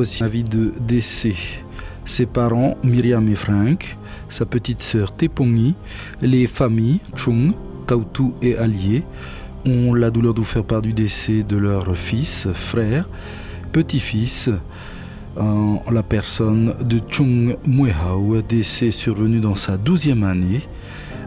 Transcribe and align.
Voici 0.00 0.22
la 0.22 0.30
vie 0.30 0.44
de 0.44 0.72
décès. 0.80 1.36
Ses 2.06 2.24
parents, 2.24 2.78
Myriam 2.82 3.28
et 3.28 3.34
Frank, 3.34 3.98
sa 4.30 4.46
petite 4.46 4.80
sœur 4.80 5.14
Tepongi, 5.14 5.74
les 6.22 6.46
familles 6.46 7.00
Chung, 7.14 7.52
Tautu 7.86 8.32
et 8.40 8.56
Allié 8.56 9.02
ont 9.66 9.92
la 9.92 10.10
douleur 10.10 10.32
de 10.32 10.40
faire 10.40 10.64
part 10.64 10.80
du 10.80 10.94
décès 10.94 11.42
de 11.42 11.58
leur 11.58 11.94
fils, 11.94 12.48
frère, 12.54 13.10
petit-fils, 13.72 14.48
en 15.36 15.82
la 15.92 16.02
personne 16.02 16.72
de 16.82 16.98
Chung 17.06 17.58
Muehao, 17.66 18.40
décès 18.40 18.92
survenu 18.92 19.38
dans 19.38 19.54
sa 19.54 19.76
douzième 19.76 20.24
année 20.24 20.62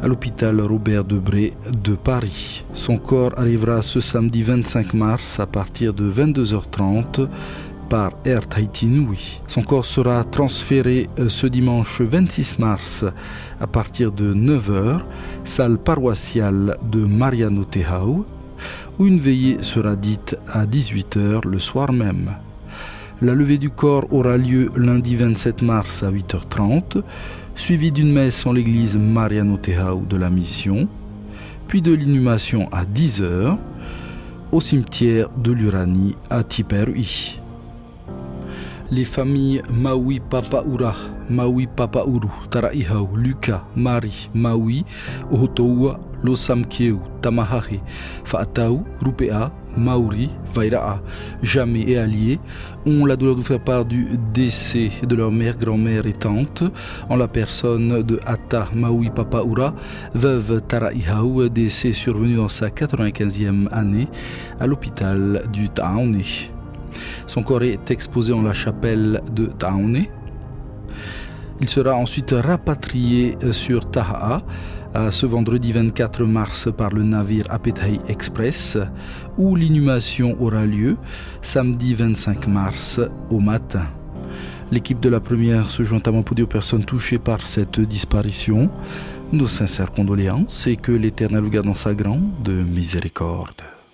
à 0.02 0.08
l'hôpital 0.08 0.60
Robert 0.60 1.06
Debré 1.06 1.54
de 1.82 1.94
Paris. 1.94 2.66
Son 2.74 2.98
corps 2.98 3.34
arrivera 3.38 3.84
ce 3.84 4.02
samedi 4.02 4.42
25 4.42 4.96
mars 4.96 5.40
à 5.40 5.46
partir 5.46 5.94
de 5.94 6.12
22h30 6.12 7.30
par 7.90 8.12
Air 8.26 8.48
Tahiti 8.48 8.86
Nui. 8.86 9.42
Son 9.48 9.64
corps 9.64 9.86
sera 9.86 10.24
transféré 10.24 11.10
euh, 11.20 11.30
ce 11.30 11.48
dimanche 11.48 12.02
26 12.02 12.60
mars 12.60 13.06
à 13.60 13.68
partir 13.68 14.12
de 14.12 14.34
9h, 14.34 15.00
salle 15.46 15.78
paroissiale 15.78 16.78
de 16.92 17.06
Mariano 17.06 17.64
Tehau, 17.64 18.26
où 19.00 19.06
une 19.06 19.20
veillée 19.20 19.58
sera 19.62 19.96
dite 19.96 20.38
à 20.48 20.66
18h 20.66 21.48
le 21.48 21.60
soir 21.60 21.92
même. 21.92 22.32
La 23.22 23.34
levée 23.34 23.58
du 23.58 23.70
corps 23.70 24.12
aura 24.12 24.38
lieu 24.38 24.70
lundi 24.76 25.16
27 25.16 25.62
mars 25.62 26.04
à 26.04 26.12
8h30 26.12 27.04
suivi 27.56 27.92
d'une 27.92 28.12
messe 28.12 28.46
en 28.46 28.52
l'église 28.52 28.98
Mariano 28.98 29.58
Tehau 29.58 30.04
de 30.10 30.18
la 30.18 30.30
Mission, 30.30 30.88
puis 31.68 31.82
de 31.82 31.94
l'inhumation 31.94 32.68
à 32.72 32.84
10h 32.84 33.58
au 34.52 34.62
cimetière 34.62 35.30
de 35.38 35.52
l'Uranie 35.52 36.16
à 36.30 36.44
Tiperui. 36.44 37.40
Les 38.92 39.06
familles 39.06 39.62
Maui 39.72 40.20
Papaura, 40.20 40.94
Maui 41.30 41.68
Papauru, 41.68 42.28
Taraihau, 42.50 43.10
Luka, 43.16 43.64
Mari, 43.76 44.30
Maui, 44.34 44.86
Ohotoua, 45.32 46.00
Losamkeu, 46.24 47.00
Tamahahe, 47.22 47.82
Faatau, 48.24 48.84
Rupea, 49.02 49.52
Maori, 49.76 50.30
Vaira'a, 50.54 51.02
Jamais 51.42 51.82
et 51.90 51.98
Alliés 51.98 52.40
ont 52.86 53.06
la 53.06 53.16
douleur 53.16 53.36
de 53.36 53.42
faire 53.42 53.60
part 53.60 53.86
du 53.86 54.08
décès 54.34 54.92
de 55.02 55.16
leur 55.16 55.32
mère, 55.32 55.58
grand-mère 55.58 56.06
et 56.06 56.14
tante 56.14 56.64
en 57.10 57.16
la 57.16 57.28
personne 57.28 58.04
de 58.04 58.20
Ata 58.26 58.70
Maui 58.76 59.10
Papaura, 59.10 59.74
veuve 60.14 60.62
Taraihau, 60.68 61.50
décès 61.50 61.94
survenu 61.94 62.36
dans 62.36 62.50
sa 62.50 62.70
95e 62.70 63.68
année 63.72 64.08
à 64.60 64.68
l'hôpital 64.68 65.44
du 65.52 65.70
Taone. 65.70 66.22
Son 67.28 67.44
corps 67.44 67.64
est 67.64 67.92
exposé 67.92 68.34
en 68.34 68.42
la 68.42 68.54
chapelle 68.54 69.22
de 69.32 69.48
Taone. 69.48 70.04
Il 71.62 71.70
sera 71.70 71.96
ensuite 71.96 72.32
rapatrié 72.32 73.38
sur 73.52 73.90
Taha'a 73.90 74.42
ce 75.12 75.26
vendredi 75.26 75.72
24 75.72 76.24
mars 76.24 76.70
par 76.76 76.92
le 76.92 77.04
navire 77.04 77.46
Apetai 77.50 78.00
Express 78.08 78.78
où 79.38 79.56
l'inhumation 79.56 80.36
aura 80.40 80.66
lieu 80.66 80.98
samedi 81.42 81.96
25 81.96 82.48
mars 82.48 83.00
au 83.30 83.40
matin. 83.40 83.88
L'équipe 84.72 85.00
de 85.00 85.10
la 85.10 85.20
première 85.20 85.70
se 85.70 85.84
joint 85.84 86.02
à 86.06 86.12
aux 86.12 86.48
personnes 86.48 86.86
touchées 86.86 87.20
par 87.20 87.46
cette 87.46 87.80
disparition. 87.80 88.70
Nos 89.32 89.48
sincères 89.48 89.92
condoléances 89.92 90.68
et 90.68 90.76
que 90.76 90.92
l'Éternel 90.92 91.42
vous 91.42 91.50
garde 91.50 91.66
dans 91.66 91.74
sa 91.74 91.94
grande 91.94 92.50
miséricorde. 92.50 93.73